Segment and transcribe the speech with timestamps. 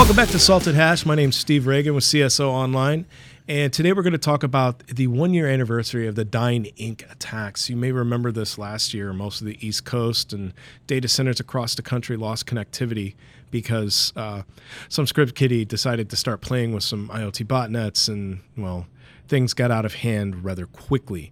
[0.00, 1.04] Welcome back to Salted Hash.
[1.04, 3.04] My name's Steve Ragan with CSO Online.
[3.46, 7.12] And today we're going to talk about the one year anniversary of the Dyn Inc.
[7.12, 7.68] attacks.
[7.68, 9.12] You may remember this last year.
[9.12, 10.54] Most of the East Coast and
[10.86, 13.14] data centers across the country lost connectivity
[13.50, 14.44] because uh,
[14.88, 18.86] some script kiddie decided to start playing with some IoT botnets, and, well,
[19.28, 21.30] things got out of hand rather quickly.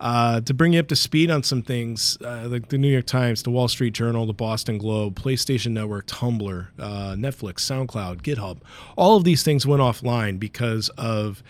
[0.00, 3.06] Uh, to bring you up to speed on some things, uh, like the New York
[3.06, 8.58] Times, the Wall Street Journal, the Boston Globe, PlayStation Network, Tumblr, uh, Netflix, SoundCloud, GitHub,
[8.96, 11.42] all of these things went offline because of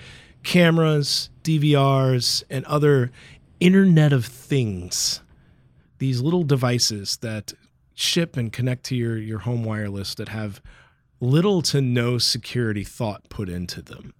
[0.43, 3.13] cameras, DVRs, and other
[3.61, 5.21] Internet of Things.
[5.99, 7.53] These little devices that
[7.95, 10.63] ship and connect to your, your home wireless that have
[11.21, 14.15] little to no security thought put into them.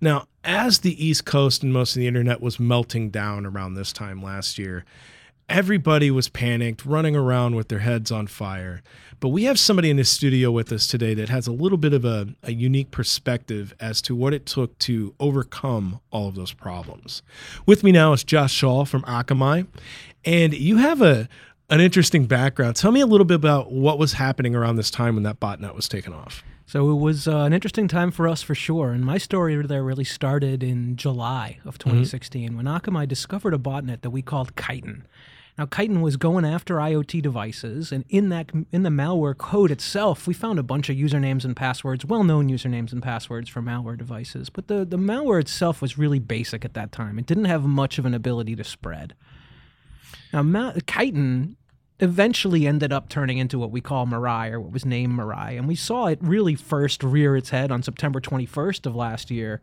[0.00, 3.92] Now, as the East Coast and most of the internet was melting down around this
[3.92, 4.84] time last year,
[5.48, 8.82] everybody was panicked, running around with their heads on fire.
[9.20, 11.92] But we have somebody in the studio with us today that has a little bit
[11.92, 16.52] of a, a, unique perspective as to what it took to overcome all of those
[16.52, 17.22] problems.
[17.66, 19.66] With me now is Josh Shaul from Akamai.
[20.24, 21.28] And you have a
[21.70, 22.76] an interesting background.
[22.76, 25.74] Tell me a little bit about what was happening around this time when that botnet
[25.74, 26.42] was taken off.
[26.68, 28.90] So it was uh, an interesting time for us for sure.
[28.90, 32.56] And my story there really started in July of 2016 mm-hmm.
[32.58, 35.04] when Akamai discovered a botnet that we called Kyten.
[35.56, 40.26] Now, Kyten was going after IoT devices, and in that in the malware code itself,
[40.26, 44.50] we found a bunch of usernames and passwords, well-known usernames and passwords for malware devices.
[44.50, 47.18] But the, the malware itself was really basic at that time.
[47.18, 49.14] It didn't have much of an ability to spread.
[50.34, 51.54] Now, Ma- Kyten
[52.00, 55.58] eventually ended up turning into what we call Mirai, or what was named Mirai.
[55.58, 59.60] And we saw it really first rear its head on September 21st of last year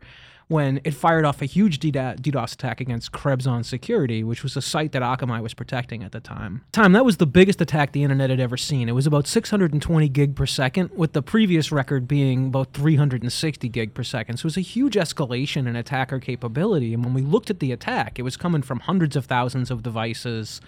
[0.48, 4.62] when it fired off a huge DDoS attack against Krebs on Security, which was a
[4.62, 6.62] site that Akamai was protecting at the time.
[6.70, 8.88] Time that was the biggest attack the internet had ever seen.
[8.88, 13.92] It was about 620 gig per second, with the previous record being about 360 gig
[13.92, 14.36] per second.
[14.36, 16.94] So it was a huge escalation in attacker capability.
[16.94, 19.82] And when we looked at the attack, it was coming from hundreds of thousands of
[19.82, 20.60] devices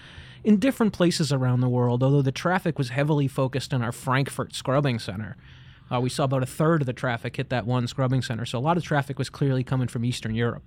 [0.44, 4.54] in different places around the world, although the traffic was heavily focused in our Frankfurt
[4.54, 5.36] scrubbing center.
[5.90, 8.44] Uh, we saw about a third of the traffic hit that one scrubbing center.
[8.44, 10.62] So a lot of traffic was clearly coming from Eastern Europe.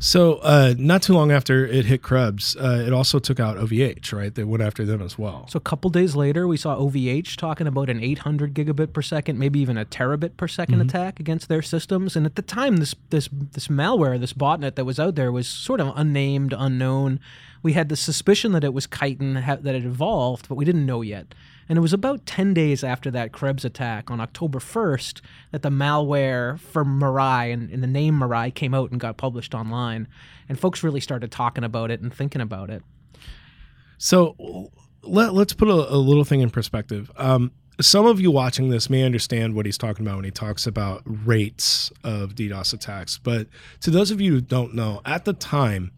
[0.00, 4.12] So, uh, not too long after it hit Krebs, uh, it also took out OVH,
[4.12, 4.32] right?
[4.32, 5.48] They went after them as well.
[5.48, 9.40] So, a couple days later, we saw OVH talking about an 800 gigabit per second,
[9.40, 10.80] maybe even a terabit per 2nd mm-hmm.
[10.82, 12.14] attack against their systems.
[12.14, 15.48] And at the time, this this this malware, this botnet that was out there, was
[15.48, 17.18] sort of unnamed, unknown.
[17.62, 21.02] We had the suspicion that it was Kyten, that it evolved, but we didn't know
[21.02, 21.34] yet.
[21.68, 25.20] And it was about 10 days after that Krebs attack on October 1st
[25.52, 29.54] that the malware for Mirai and, and the name Mirai came out and got published
[29.54, 30.08] online.
[30.48, 32.82] And folks really started talking about it and thinking about it.
[33.98, 34.70] So
[35.02, 37.10] let, us put a, a, little thing in perspective.
[37.16, 40.66] Um, some of you watching this may understand what he's talking about when he talks
[40.66, 43.18] about rates of DDoS attacks.
[43.18, 43.46] But
[43.80, 45.92] to those of you who don't know, at the time,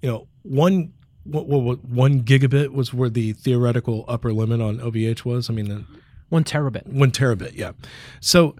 [0.00, 0.92] you know, one
[1.30, 5.50] what, what, what, one gigabit was where the theoretical upper limit on OVH was.
[5.50, 5.84] I mean, the,
[6.28, 6.86] one terabit.
[6.86, 7.72] One terabit, yeah.
[8.20, 8.56] So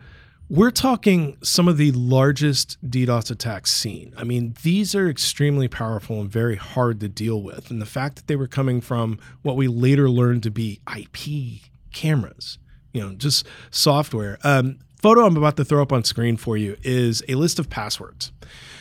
[0.51, 4.15] we're talking some of the largest DDoS attacks seen.
[4.17, 7.71] I mean, these are extremely powerful and very hard to deal with.
[7.71, 11.63] And the fact that they were coming from what we later learned to be IP
[11.93, 12.59] cameras,
[12.93, 14.39] you know, just software.
[14.43, 17.69] Um, photo I'm about to throw up on screen for you is a list of
[17.69, 18.33] passwords.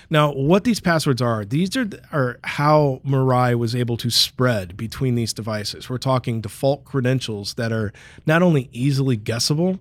[0.09, 5.15] Now, what these passwords are, these are, are how Mirai was able to spread between
[5.15, 5.89] these devices.
[5.89, 7.91] We're talking default credentials that are
[8.25, 9.79] not only easily guessable,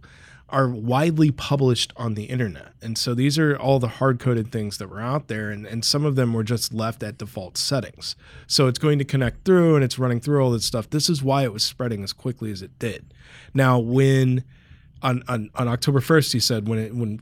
[0.49, 2.73] are widely published on the internet.
[2.81, 5.85] And so these are all the hard coded things that were out there, and, and
[5.85, 8.15] some of them were just left at default settings.
[8.47, 10.89] So it's going to connect through and it's running through all this stuff.
[10.91, 13.13] This is why it was spreading as quickly as it did.
[13.55, 14.45] Now, when
[15.03, 17.21] on, on, on October 1st, he said, when it, when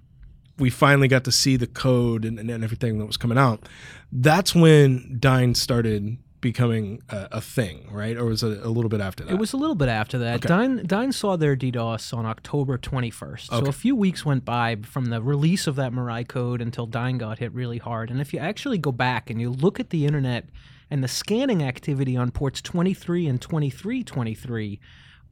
[0.59, 3.69] we finally got to see the code and, and everything that was coming out,
[4.13, 8.19] that's when Dyn started becoming a, a, thing, right?
[8.19, 9.33] Or was it a little bit after that?
[9.33, 10.45] It was a little bit after that.
[10.45, 10.49] Okay.
[10.55, 13.51] Dyn, Dyn saw their DDoS on October 21st.
[13.51, 13.65] Okay.
[13.65, 17.17] So a few weeks went by from the release of that Mirai code until Dyn
[17.17, 18.11] got hit really hard.
[18.11, 20.51] And if you actually go back and you look at the internet
[20.91, 24.81] and the scanning activity on ports 23 and 2323,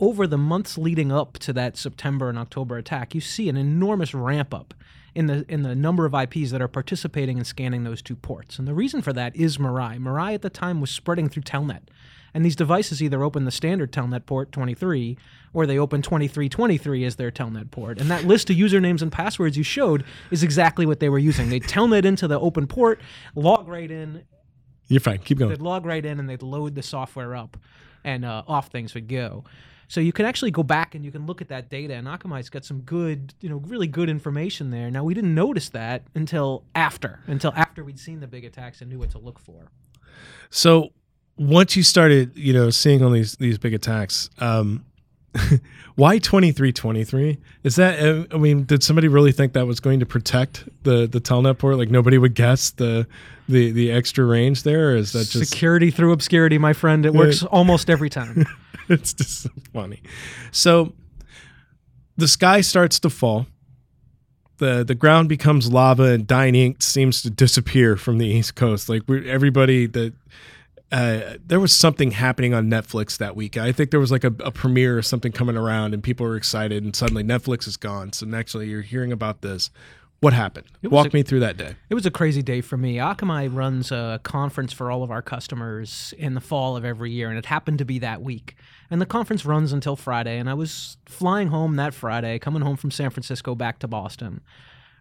[0.01, 4.15] over the months leading up to that September and October attack, you see an enormous
[4.15, 4.73] ramp up
[5.15, 8.59] in the in the number of IPs that are participating in scanning those two ports.
[8.59, 9.99] And the reason for that is Mirai.
[9.99, 11.83] Mirai at the time was spreading through Telnet.
[12.35, 15.19] And these devices either open the standard Telnet port 23
[15.53, 18.01] or they open 2323 as their Telnet port.
[18.01, 21.51] And that list of usernames and passwords you showed is exactly what they were using.
[21.51, 23.01] They'd Telnet into the open port,
[23.35, 24.25] log right in.
[24.89, 25.19] You're fine.
[25.19, 25.51] Keep going.
[25.51, 27.59] They'd log right in and they'd load the software up
[28.03, 29.45] and uh, off things would go.
[29.93, 32.49] So you can actually go back and you can look at that data, and Akamai's
[32.49, 34.91] got some good, you know, really good information there.
[34.91, 38.89] Now we didn't notice that until after, until after we'd seen the big attacks and
[38.89, 39.71] knew what to look for.
[40.49, 40.95] So
[41.37, 44.87] once you started, you know, seeing all these these big attacks, um,
[45.97, 47.37] why twenty three twenty three?
[47.63, 48.01] Is that?
[48.01, 51.59] uh, I mean, did somebody really think that was going to protect the the telnet
[51.59, 51.77] port?
[51.77, 53.07] Like nobody would guess the
[53.47, 57.05] the the extra range there, or is that just Security through obscurity, my friend.
[57.05, 58.47] It works almost every time.
[58.89, 60.03] it's just so funny.
[60.51, 60.93] So
[62.17, 63.47] the sky starts to fall.
[64.59, 66.83] The the ground becomes lava and Dyn Inc.
[66.83, 68.89] seems to disappear from the East Coast.
[68.89, 70.15] Like everybody that
[70.93, 73.57] uh, there was something happening on Netflix that week.
[73.57, 76.37] I think there was like a, a premiere or something coming around, and people were
[76.37, 76.85] excited.
[76.85, 78.13] And suddenly Netflix is gone.
[78.13, 79.71] So naturally, you're hearing about this.
[80.23, 80.67] What happened?
[80.85, 81.75] Walk a- me through that day.
[81.91, 82.95] It was a crazy day for me.
[82.95, 87.29] Akamai runs a conference for all of our customers in the fall of every year,
[87.29, 88.55] and it happened to be that week.
[88.89, 92.77] And the conference runs until Friday, and I was flying home that Friday, coming home
[92.77, 94.43] from San Francisco back to Boston.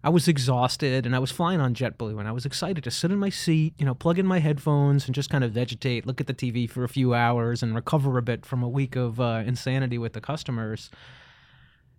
[0.03, 3.12] I was exhausted, and I was flying on JetBlue, and I was excited to sit
[3.12, 6.19] in my seat, you know, plug in my headphones, and just kind of vegetate, look
[6.19, 9.21] at the TV for a few hours, and recover a bit from a week of
[9.21, 10.89] uh, insanity with the customers.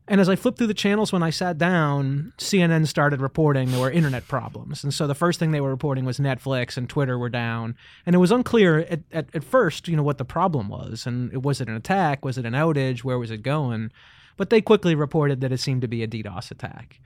[0.09, 3.81] And as I flipped through the channels when I sat down, CNN started reporting there
[3.81, 4.83] were internet problems.
[4.83, 7.77] And so the first thing they were reporting was Netflix and Twitter were down.
[8.05, 11.07] And it was unclear at, at, at first, you know, what the problem was.
[11.07, 12.25] And was it an attack?
[12.25, 13.05] Was it an outage?
[13.05, 13.93] Where was it going?
[14.37, 16.99] But they quickly reported that it seemed to be a DDoS attack.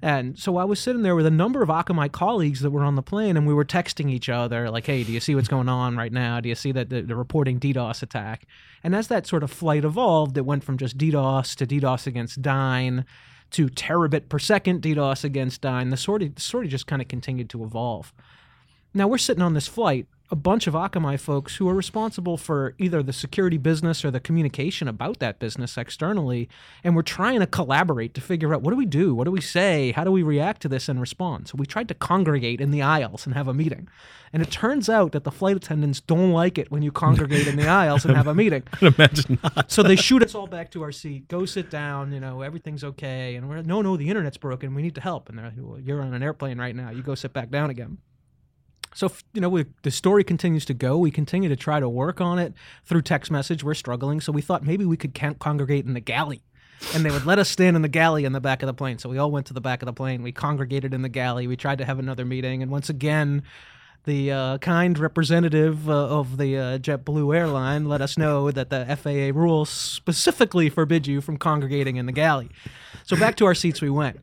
[0.00, 2.94] And so I was sitting there with a number of Akamai colleagues that were on
[2.94, 5.68] the plane, and we were texting each other, like, hey, do you see what's going
[5.68, 6.40] on right now?
[6.40, 8.46] Do you see that the, the reporting DDoS attack?
[8.82, 12.42] And as that sort of flight evolved, it went from just DDoS to DDoS against
[12.42, 13.04] Dyn
[13.50, 15.90] to terabit per second DDoS against Dyn.
[15.90, 18.12] The sort of, the story just kind of continued to evolve.
[18.98, 22.74] Now we're sitting on this flight, a bunch of Akamai folks who are responsible for
[22.78, 26.48] either the security business or the communication about that business externally,
[26.82, 29.40] and we're trying to collaborate to figure out what do we do, what do we
[29.40, 31.46] say, how do we react to this and respond.
[31.46, 33.88] So we tried to congregate in the aisles and have a meeting,
[34.32, 37.54] and it turns out that the flight attendants don't like it when you congregate in
[37.54, 38.64] the aisles and have a meeting.
[38.80, 39.70] Imagine not.
[39.70, 41.28] So they shoot us all back to our seat.
[41.28, 42.10] Go sit down.
[42.10, 43.36] You know everything's okay.
[43.36, 44.74] And we're like, no, no, the internet's broken.
[44.74, 45.28] We need to help.
[45.28, 46.90] And they're like, well, you're on an airplane right now.
[46.90, 47.98] You go sit back down again.
[48.94, 50.98] So you know, we, the story continues to go.
[50.98, 52.54] We continue to try to work on it
[52.84, 53.62] through text message.
[53.62, 56.42] We're struggling, so we thought maybe we could congregate in the galley,
[56.94, 58.98] and they would let us stand in the galley in the back of the plane.
[58.98, 60.22] So we all went to the back of the plane.
[60.22, 61.46] We congregated in the galley.
[61.46, 63.42] We tried to have another meeting, and once again,
[64.04, 68.96] the uh, kind representative uh, of the uh, JetBlue airline let us know that the
[68.96, 72.48] FAA rules specifically forbid you from congregating in the galley.
[73.04, 74.20] So back to our seats we went.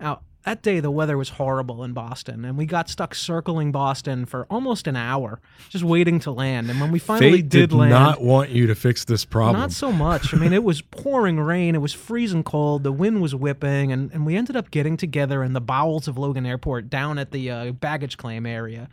[0.00, 4.24] Now, that day the weather was horrible in Boston, and we got stuck circling Boston
[4.24, 6.70] for almost an hour, just waiting to land.
[6.70, 9.60] And when we finally Fate did, did land, not want you to fix this problem.
[9.60, 10.32] not so much.
[10.32, 11.74] I mean, it was pouring rain.
[11.74, 12.82] It was freezing cold.
[12.82, 16.16] The wind was whipping, and, and we ended up getting together in the bowels of
[16.16, 18.88] Logan Airport down at the uh, baggage claim area.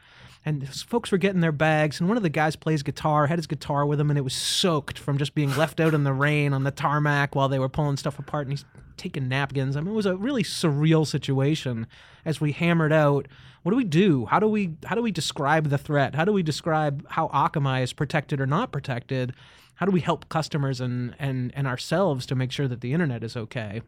[0.47, 3.47] And folks were getting their bags, and one of the guys plays guitar, had his
[3.47, 6.53] guitar with him, and it was soaked from just being left out in the rain
[6.53, 8.45] on the tarmac while they were pulling stuff apart.
[8.45, 8.65] And he's
[8.95, 9.75] taking napkins.
[9.75, 11.87] I mean, it was a really surreal situation
[12.23, 13.27] as we hammered out
[13.65, 14.27] what do we do?
[14.27, 16.13] How do we how do we describe the threat?
[16.13, 19.33] How do we describe how Akamai is protected or not protected?
[19.73, 23.23] How do we help customers and and and ourselves to make sure that the internet
[23.23, 23.81] is okay?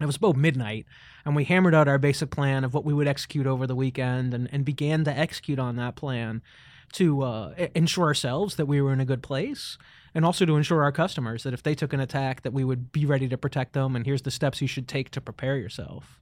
[0.00, 0.86] It was about midnight,
[1.24, 4.32] and we hammered out our basic plan of what we would execute over the weekend
[4.32, 6.42] and, and began to execute on that plan
[6.92, 9.78] to uh, ensure ourselves that we were in a good place
[10.14, 12.90] and also to ensure our customers that if they took an attack that we would
[12.90, 16.20] be ready to protect them and here's the steps you should take to prepare yourself.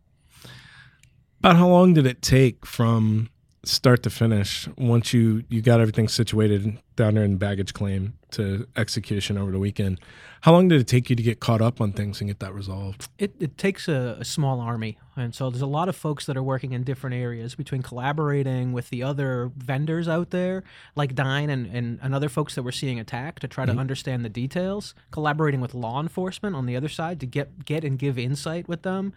[1.38, 3.30] About how long did it take from
[3.68, 8.66] start to finish once you you got everything situated down there in baggage claim to
[8.76, 10.00] execution over the weekend?
[10.42, 12.54] How long did it take you to get caught up on things and get that
[12.54, 13.08] resolved?
[13.18, 16.36] it, it takes a, a small army and so there's a lot of folks that
[16.36, 21.50] are working in different areas between collaborating with the other vendors out there like Dyn
[21.50, 23.80] and, and, and other folks that we're seeing attack to try to mm-hmm.
[23.80, 27.98] understand the details collaborating with law enforcement on the other side to get get and
[27.98, 29.12] give insight with them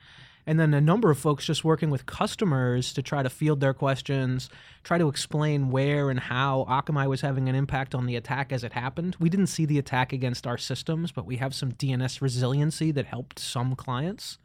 [0.45, 3.73] and then a number of folks just working with customers to try to field their
[3.73, 4.49] questions,
[4.83, 8.63] try to explain where and how Akamai was having an impact on the attack as
[8.63, 9.15] it happened.
[9.19, 13.05] We didn't see the attack against our systems, but we have some DNS resiliency that
[13.05, 14.37] helped some clients.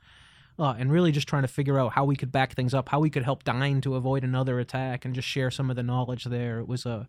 [0.59, 2.99] Uh, and really just trying to figure out how we could back things up, how
[2.99, 6.25] we could help Dyn to avoid another attack, and just share some of the knowledge
[6.25, 6.61] there.
[6.61, 7.07] It was a,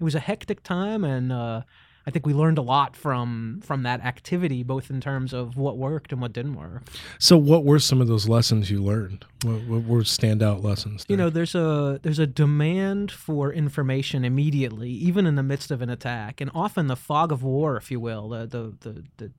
[0.00, 1.62] it was a hectic time, and uh,
[2.08, 5.76] I think we learned a lot from from that activity, both in terms of what
[5.76, 6.84] worked and what didn't work.
[7.18, 9.26] So, what were some of those lessons you learned?
[9.42, 11.04] What, what were standout lessons?
[11.08, 15.82] you know there's a there's a demand for information immediately even in the midst of
[15.82, 19.32] an attack and often the fog of war if you will the the the, the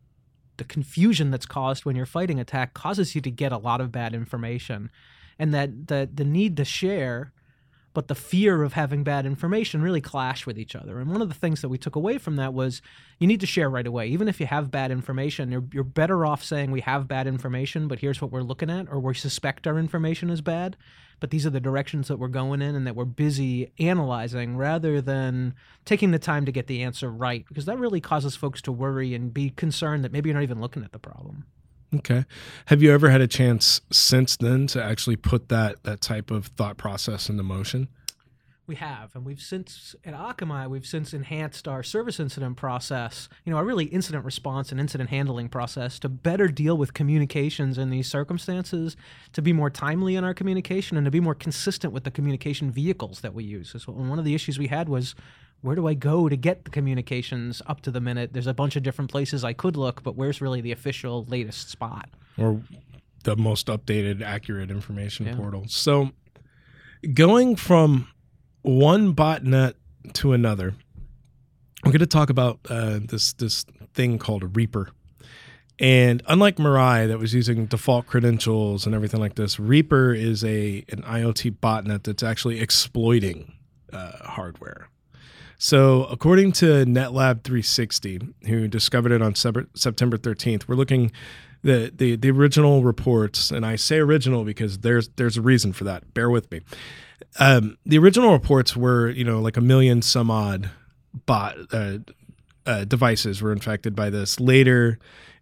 [0.60, 3.92] the confusion that's caused when you're fighting attack causes you to get a lot of
[3.92, 4.92] bad information,
[5.40, 7.34] and that the the need to share
[7.94, 11.00] but the fear of having bad information really clash with each other.
[11.00, 12.82] And one of the things that we took away from that was
[13.18, 14.08] you need to share right away.
[14.08, 17.88] Even if you have bad information, you're, you're better off saying we have bad information,
[17.88, 20.78] but here's what we're looking at, or we suspect our information is bad,
[21.20, 25.02] but these are the directions that we're going in and that we're busy analyzing rather
[25.02, 25.54] than
[25.84, 29.14] taking the time to get the answer right, because that really causes folks to worry
[29.14, 31.46] and be concerned that maybe you're not even looking at the problem.
[31.96, 32.26] Okay.
[32.68, 36.48] Have you ever had a chance since then to actually put that that type of
[36.48, 37.88] thought process into motion?
[38.68, 43.52] We have, and we've since at Akamai, we've since enhanced our service incident process, you
[43.52, 47.90] know, our really incident response and incident handling process to better deal with communications in
[47.90, 48.96] these circumstances,
[49.34, 52.70] to be more timely in our communication, and to be more consistent with the communication
[52.70, 53.76] vehicles that we use.
[53.76, 55.16] So one of the issues we had was
[55.62, 58.34] where do I go to get the communications up to the minute?
[58.34, 61.70] There's a bunch of different places I could look, but where's really the official latest
[61.70, 62.10] spot?
[62.38, 62.62] Or
[63.24, 65.36] the most updated, accurate information yeah.
[65.36, 65.66] portal.
[65.68, 66.12] So
[67.14, 68.08] going from
[68.62, 69.74] one botnet
[70.14, 70.76] to another,
[71.84, 74.92] we're going to talk about uh, this this thing called Reaper.
[75.78, 80.86] And unlike Mirai that was using default credentials and everything like this, Reaper is a
[80.90, 83.54] an IoT botnet that's actually exploiting
[83.92, 84.90] uh, hardware.
[85.62, 91.12] So, according to NetLab 360, who discovered it on September 13th, we're looking
[91.62, 95.84] the, the the original reports, and I say original because there's there's a reason for
[95.84, 96.14] that.
[96.14, 96.62] Bear with me.
[97.40, 100.70] Um, the original reports were, you know, like a million some odd
[101.26, 101.98] bot uh,
[102.66, 104.40] uh, devices were infected by this.
[104.40, 104.98] Later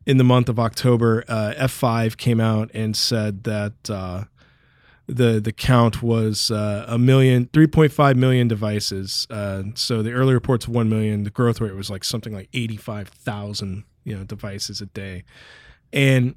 [0.08, 4.24] in the month of October, uh, F5 came out and said that uh,
[5.08, 9.26] the the count was uh, a million, 3.5 million devices.
[9.30, 11.24] Uh, so the early reports 1 million.
[11.24, 15.24] The growth rate was like something like 85,000 you know devices a day.
[15.94, 16.36] And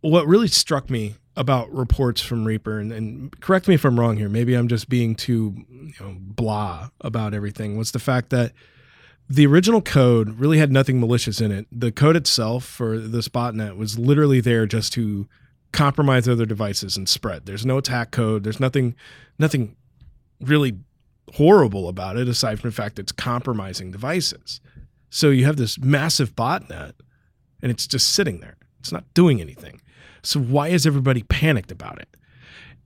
[0.00, 4.16] what really struck me about reports from Reaper, and, and, correct me if I'm wrong
[4.16, 8.52] here, maybe I'm just being too you know, blah about everything, was the fact that
[9.28, 11.66] the original code really had nothing malicious in it.
[11.70, 15.28] The code itself for this botnet was literally there just to
[15.72, 17.46] compromise other devices and spread.
[17.46, 18.44] There's no attack code.
[18.44, 18.94] There's nothing
[19.38, 19.76] nothing
[20.40, 20.78] really
[21.34, 24.60] horrible about it aside from the fact it's compromising devices.
[25.10, 26.92] So you have this massive botnet
[27.62, 28.56] and it's just sitting there.
[28.80, 29.80] It's not doing anything.
[30.22, 32.08] So why is everybody panicked about it?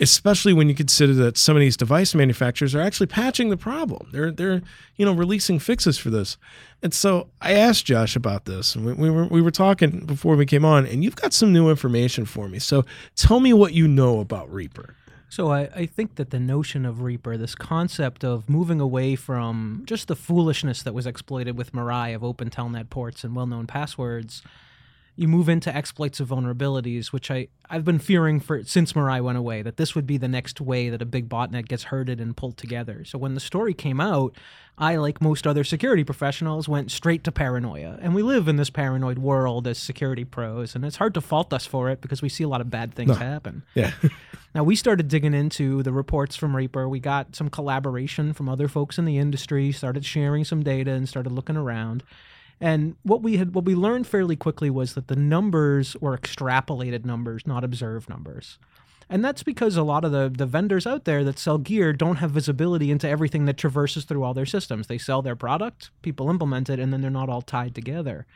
[0.00, 4.08] Especially when you consider that some of these device manufacturers are actually patching the problem.
[4.12, 4.62] They're they're
[4.96, 6.36] you know releasing fixes for this.
[6.82, 10.36] And so I asked Josh about this, and we, we, were we were talking before
[10.36, 12.58] we came on, and you've got some new information for me.
[12.58, 12.84] So
[13.16, 14.96] tell me what you know about Reaper.
[15.28, 19.82] So I, I think that the notion of Reaper, this concept of moving away from
[19.84, 24.42] just the foolishness that was exploited with Mirai of open telnet ports and well-known passwords
[25.16, 29.38] you move into exploits of vulnerabilities, which I, I've been fearing for since Mirai went
[29.38, 32.36] away, that this would be the next way that a big botnet gets herded and
[32.36, 33.04] pulled together.
[33.04, 34.36] So when the story came out,
[34.76, 37.96] I, like most other security professionals, went straight to paranoia.
[38.02, 41.52] And we live in this paranoid world as security pros, and it's hard to fault
[41.52, 43.14] us for it because we see a lot of bad things no.
[43.14, 43.62] happen.
[43.74, 43.92] Yeah.
[44.54, 46.88] now we started digging into the reports from Reaper.
[46.88, 51.08] We got some collaboration from other folks in the industry, started sharing some data and
[51.08, 52.02] started looking around.
[52.60, 57.04] And what we had what we learned fairly quickly was that the numbers were extrapolated
[57.04, 58.58] numbers, not observed numbers.
[59.10, 62.16] And that's because a lot of the, the vendors out there that sell gear don't
[62.16, 64.86] have visibility into everything that traverses through all their systems.
[64.86, 68.26] They sell their product, people implement it, and then they're not all tied together.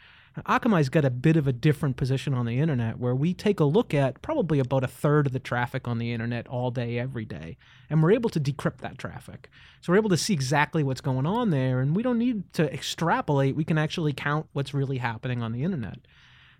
[0.44, 3.64] Akamai's got a bit of a different position on the internet where we take a
[3.64, 7.24] look at probably about a third of the traffic on the internet all day, every
[7.24, 7.56] day.
[7.88, 9.50] And we're able to decrypt that traffic.
[9.80, 11.80] So we're able to see exactly what's going on there.
[11.80, 13.56] And we don't need to extrapolate.
[13.56, 15.98] We can actually count what's really happening on the internet.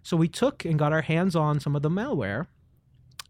[0.02, 2.46] So we took and got our hands on some of the malware,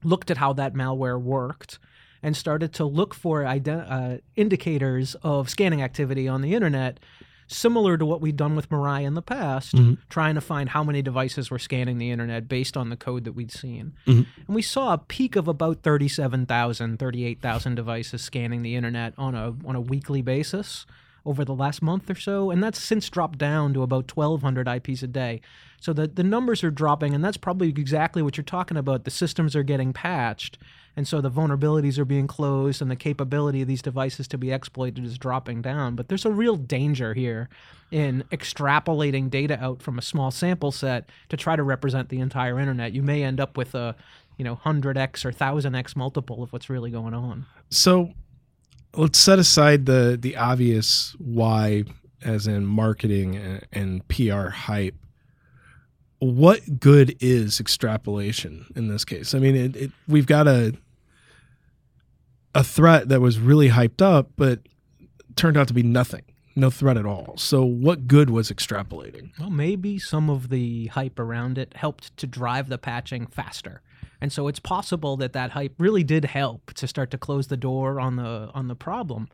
[0.04, 1.78] looked at how that malware worked,
[2.22, 7.00] and started to look for ident- uh, indicators of scanning activity on the internet
[7.48, 9.94] similar to what we'd done with Mirai in the past, mm-hmm.
[10.08, 13.32] trying to find how many devices were scanning the internet based on the code that
[13.32, 13.94] we'd seen.
[14.06, 14.22] Mm-hmm.
[14.46, 19.54] And we saw a peak of about 37,000, 38,000 devices scanning the internet on a
[19.66, 20.86] on a weekly basis
[21.24, 25.02] over the last month or so, and that's since dropped down to about 1,200 IPs
[25.02, 25.40] a day.
[25.80, 29.04] So the, the numbers are dropping, and that's probably exactly what you're talking about.
[29.04, 30.58] The systems are getting patched,
[30.96, 34.50] and so the vulnerabilities are being closed and the capability of these devices to be
[34.50, 35.94] exploited is dropping down.
[35.94, 37.48] But there's a real danger here
[37.90, 42.58] in extrapolating data out from a small sample set to try to represent the entire
[42.58, 42.92] internet.
[42.92, 43.94] You may end up with a
[44.36, 47.46] you know 100x or 1000x multiple of what's really going on.
[47.70, 48.12] So
[48.98, 51.84] let's set aside the the obvious why
[52.22, 54.94] as in marketing and, and PR hype
[56.20, 59.34] what good is extrapolation in this case?
[59.34, 60.74] I mean, it, it, we've got a
[62.54, 64.60] a threat that was really hyped up, but
[65.36, 66.22] turned out to be nothing,
[66.56, 67.36] no threat at all.
[67.36, 69.30] So, what good was extrapolating?
[69.38, 73.82] Well, maybe some of the hype around it helped to drive the patching faster.
[74.20, 77.56] And so it's possible that that hype really did help to start to close the
[77.56, 79.28] door on the on the problem.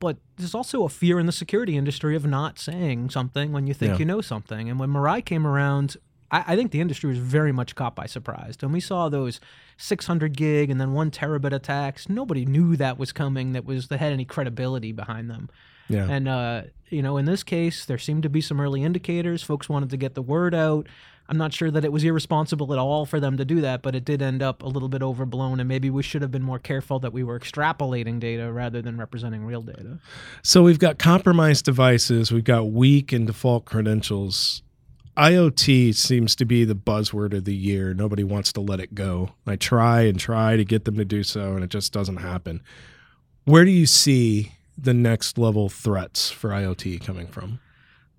[0.00, 3.74] But there's also a fear in the security industry of not saying something when you
[3.74, 3.98] think Yeah.
[4.00, 4.68] you know something.
[4.68, 5.96] And when Mirai came around,
[6.32, 8.56] I, I think the industry was very much caught by surprise.
[8.60, 9.38] And we saw those
[9.76, 12.08] 600 gig and then one terabit attacks.
[12.08, 13.52] Nobody knew that was coming.
[13.52, 15.48] That was that had any credibility behind them.
[15.88, 16.08] Yeah.
[16.10, 19.42] And uh, you know, in this case, there seemed to be some early indicators.
[19.42, 20.88] Folks wanted to get the word out.
[21.28, 23.94] I'm not sure that it was irresponsible at all for them to do that, but
[23.94, 26.58] it did end up a little bit overblown, and maybe we should have been more
[26.58, 29.98] careful that we were extrapolating data rather than representing real data.
[30.42, 34.62] So we've got compromised devices, we've got weak and default credentials.
[35.16, 37.94] IoT seems to be the buzzword of the year.
[37.94, 39.30] Nobody wants to let it go.
[39.46, 42.62] I try and try to get them to do so, and it just doesn't happen.
[43.44, 47.60] Where do you see the next level threats for IoT coming from?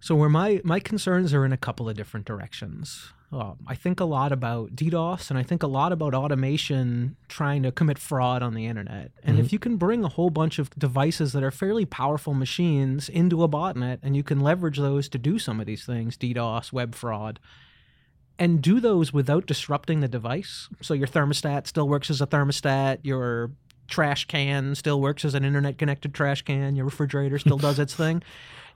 [0.05, 3.11] So where my my concerns are in a couple of different directions.
[3.31, 7.63] Um, I think a lot about DDoS, and I think a lot about automation trying
[7.63, 9.13] to commit fraud on the internet.
[9.23, 13.09] And if you can bring a whole bunch of devices that are fairly powerful machines
[13.09, 16.71] into a botnet, and you can leverage those to do some of these things, DDoS,
[16.71, 17.39] web fraud,
[18.37, 20.69] and do those without disrupting the device.
[20.83, 22.99] So your thermostat still works as a thermostat.
[23.01, 23.49] Your
[23.87, 26.75] trash can still works as an internet connected trash can.
[26.75, 28.21] Your refrigerator still does its thing.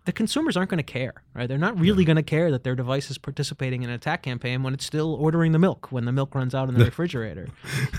[0.09, 1.45] The consumers aren't going to care, right?
[1.45, 4.63] They're not really going to care that their device is participating in an attack campaign
[4.63, 7.47] when it's still ordering the milk when the milk runs out in the refrigerator.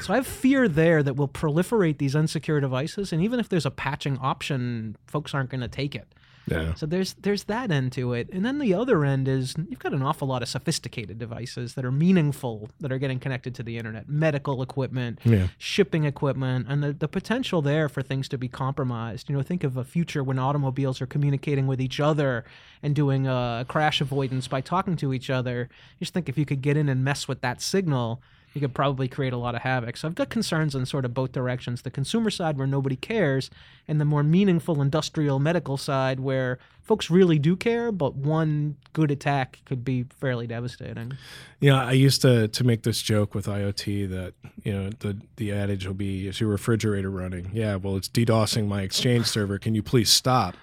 [0.03, 3.65] So I have fear there that we'll proliferate these unsecure devices, and even if there's
[3.65, 6.13] a patching option, folks aren't going to take it.
[6.51, 6.75] Yeah.
[6.75, 9.93] So there's there's that end to it, and then the other end is you've got
[9.93, 13.79] an awful lot of sophisticated devices that are meaningful that are getting connected to the
[13.79, 15.49] internet, medical equipment, Yeah.
[15.59, 19.29] shipping equipment, and the, the potential there for things to be compromised.
[19.29, 22.45] You know, think of a future when automobiles are communicating with each other
[22.83, 25.69] and doing uh, crash avoidance by talking to each other.
[25.99, 28.21] Just think if you could get in and mess with that signal.
[28.53, 29.97] You could probably create a lot of havoc.
[29.97, 31.83] So I've got concerns in sort of both directions.
[31.83, 33.49] The consumer side, where nobody cares,
[33.87, 39.11] and the more meaningful industrial medical side, where folks really do care, but one good
[39.11, 41.17] attack could be fairly devastating.
[41.61, 44.35] Yeah, I used to to make this joke with IoT that
[44.65, 47.51] you know the the adage will be is your refrigerator running?
[47.53, 49.59] Yeah, well it's DDoSing my Exchange server.
[49.59, 50.57] Can you please stop?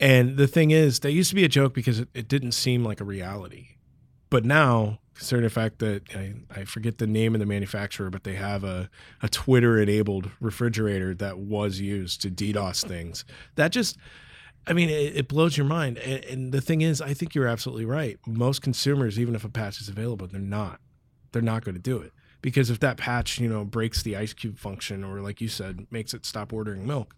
[0.00, 2.82] And the thing is, that used to be a joke because it, it didn't seem
[2.82, 3.76] like a reality,
[4.30, 8.24] but now considering the fact that I, I forget the name of the manufacturer, but
[8.24, 8.88] they have a,
[9.22, 13.26] a Twitter enabled refrigerator that was used to DDoS things.
[13.56, 13.98] That just
[14.66, 15.98] I mean, it, it blows your mind.
[15.98, 18.18] And, and the thing is, I think you're absolutely right.
[18.26, 20.80] Most consumers, even if a patch is available, they're not.
[21.32, 24.32] They're not going to do it because if that patch, you know, breaks the ice
[24.32, 27.14] cube function or, like you said, makes it stop ordering milk,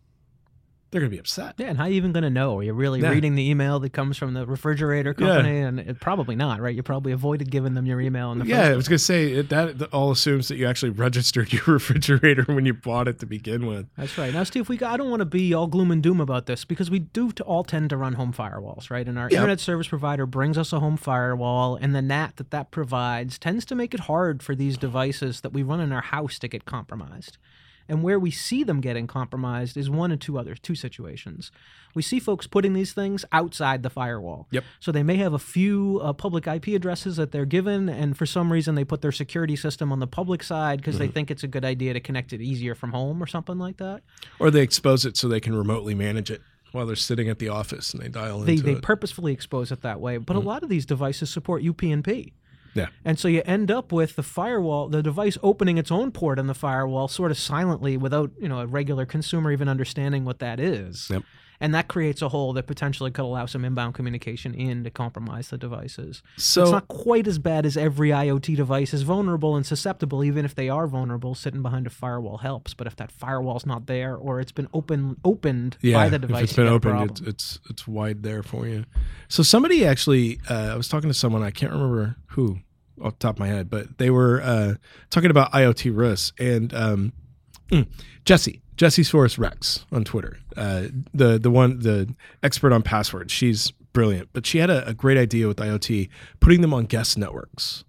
[0.92, 1.54] they're going to be upset.
[1.58, 2.58] Yeah, and how are you even going to know?
[2.58, 3.08] Are you really Yeah.
[3.10, 5.26] reading the email that comes from the refrigerator Yeah.
[5.26, 5.58] company?
[5.60, 6.76] And it, probably not, right?
[6.76, 9.32] You probably avoided giving them your email in the Yeah, I was going to say
[9.32, 13.26] it, that all assumes that you actually registered your refrigerator when you bought it to
[13.26, 13.86] begin with.
[13.96, 14.32] That's right.
[14.32, 16.64] Now, Steve, we got, I don't want to be all gloom and doom about this
[16.66, 19.08] because we do to all tend to run home firewalls, right?
[19.08, 19.32] And our Yep.
[19.32, 23.64] internet service provider brings us a home firewall, and the NAT that that provides tends
[23.64, 26.66] to make it hard for these devices that we run in our house to get
[26.66, 27.38] compromised.
[27.88, 31.50] And where we see them getting compromised is one of two other two situations.
[31.94, 34.46] We see folks putting these things outside the firewall.
[34.50, 34.64] Yep.
[34.80, 38.24] So they may have a few uh, public IP addresses that they're given, and for
[38.24, 41.42] some reason they put their security system on the public side because they think it's
[41.42, 44.02] a good idea to connect it easier from home or something like that.
[44.38, 46.40] Or they expose it so they can remotely manage it
[46.72, 48.82] while they're sitting at the office and they dial They, into they it.
[48.82, 52.32] purposefully expose it that way, but a lot of these devices support UPnP.
[52.74, 52.88] Yeah.
[53.04, 56.46] And so you end up with the firewall, the device opening its own port in
[56.46, 60.58] the firewall sort of silently without, you know, a regular consumer even understanding what that
[60.58, 61.08] is.
[61.10, 61.22] Yep.
[61.62, 65.50] And that creates a hole that potentially could allow some inbound communication in to compromise
[65.50, 66.20] the devices.
[66.36, 70.44] So it's not quite as bad as every IoT device is vulnerable and susceptible, even
[70.44, 71.36] if they are vulnerable.
[71.36, 75.20] Sitting behind a firewall helps, but if that firewall's not there or it's been open
[75.24, 78.66] opened yeah, by the device, if it's been opened, it's, it's it's wide there for
[78.66, 78.84] you.
[79.28, 82.58] So somebody actually, uh, I was talking to someone I can't remember who
[83.00, 84.74] off the top of my head, but they were uh,
[85.10, 87.12] talking about IoT risks and um,
[87.70, 87.86] mm,
[88.24, 88.61] Jesse.
[88.82, 93.32] Jessysaurusrex on Twitter, uh, the the one the expert on passwords.
[93.32, 96.08] She's brilliant, but she had a, a great idea with IoT,
[96.40, 97.84] putting them on guest networks.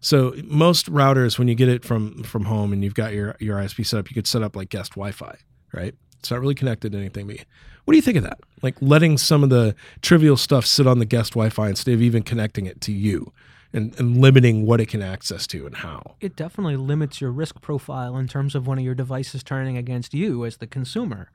[0.00, 3.56] So most routers, when you get it from from home and you've got your your
[3.56, 5.38] ISP set up, you could set up like guest Wi-Fi,
[5.72, 5.94] right?
[6.18, 7.26] It's not really connected to anything.
[7.26, 7.38] But
[7.86, 8.40] what do you think of that?
[8.60, 12.22] Like letting some of the trivial stuff sit on the guest Wi-Fi instead of even
[12.22, 13.32] connecting it to you.
[13.76, 16.16] And, and limiting what it can access to and how.
[16.20, 20.14] It definitely limits your risk profile in terms of one of your devices turning against
[20.14, 21.30] you as the consumer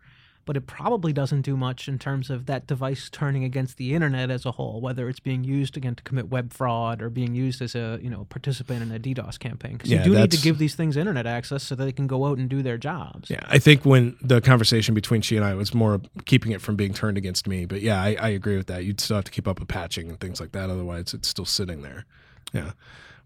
[0.46, 4.30] but it probably doesn't do much in terms of that device turning against the internet
[4.30, 7.62] as a whole, whether it's being used again to commit web fraud or being used
[7.62, 9.74] as a you know participant in a DDoS campaign.
[9.74, 12.08] Because Yeah, you do need to give these things internet access so that they can
[12.08, 13.30] go out and do their jobs.
[13.30, 16.76] Yeah, I think when the conversation between she and I was more keeping it from
[16.76, 18.84] being turned against me, but yeah, I, I agree with that.
[18.84, 20.70] You'd still have to keep up with patching and things like that.
[20.70, 22.06] Otherwise, it's still sitting there.
[22.54, 22.72] Yeah.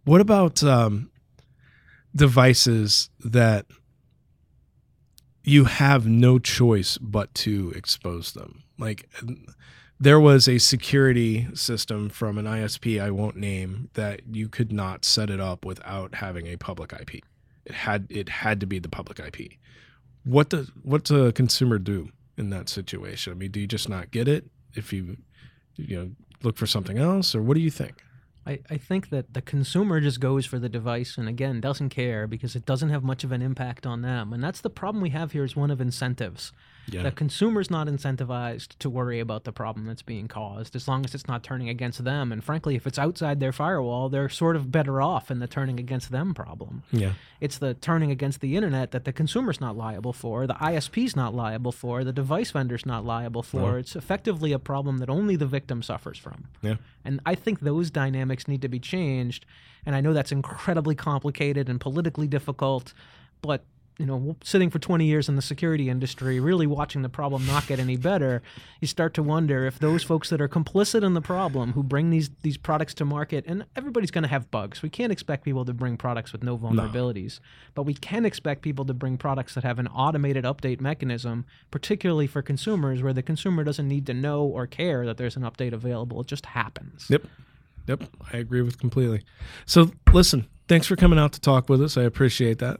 [0.03, 1.09] What about um,
[2.15, 3.65] devices that
[5.43, 8.63] you have no choice but to expose them?
[8.77, 9.09] Like
[9.99, 15.05] there was a security system from an ISP I won't name that you could not
[15.05, 17.23] set it up without having a public IP.
[17.65, 19.53] It had it had to be the public IP.
[20.23, 23.33] What does what's a consumer do in that situation?
[23.33, 25.17] I mean, do you just not get it if you
[25.75, 26.11] you know
[26.43, 28.03] look for something else, or what do you think?
[28.45, 32.27] I, I think that the consumer just goes for the device and again doesn't care
[32.27, 34.33] because it doesn't have much of an impact on them.
[34.33, 36.51] And that's the problem we have here is one of incentives.
[36.87, 41.03] Yeah, The consumer's not incentivized to worry about the problem that's being caused as long
[41.05, 42.31] as it's not turning against them.
[42.31, 45.79] And frankly, if it's outside their firewall, they're sort of better off in the turning
[45.79, 46.83] against them problem.
[46.91, 51.15] yeah, It's the turning against the internet that the consumer's not liable for, the ISP's
[51.15, 53.71] not liable for, the device vendor's not liable for.
[53.73, 53.75] No.
[53.77, 56.49] It's effectively a problem that only the victim suffers from.
[56.61, 56.75] yeah.
[57.03, 59.45] And I think those dynamics need to be changed.
[59.85, 62.93] And I know that's incredibly complicated and politically difficult,
[63.41, 63.63] but
[63.97, 67.65] you know, sitting for 20 years in the security industry, really watching the problem not
[67.67, 68.41] get any better,
[68.81, 72.09] you start to wonder if those folks that are complicit in the problem, who bring
[72.09, 74.81] these these products to market, and everybody's going to have bugs.
[74.81, 77.39] We can't expect people to bring products with no vulnerabilities,
[77.73, 82.27] but we can expect people to bring products that have an automated update mechanism, particularly
[82.27, 85.73] for consumers, where the consumer doesn't need to know or care that there's an update
[85.73, 86.21] available.
[86.21, 87.07] It just happens.
[87.09, 87.23] Yep.
[87.87, 88.03] Yep.
[88.33, 89.23] I agree with completely.
[89.65, 91.97] So listen, thanks for coming out to talk with us.
[91.97, 92.79] I appreciate that.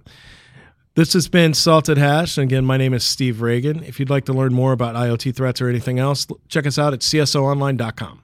[0.96, 2.38] This has been Salted Hash.
[2.38, 3.86] And again, my name is Steve Ragan.
[3.86, 6.94] If you'd like to learn more about IoT threats or anything else, check us out
[6.94, 8.22] at csoonline.com.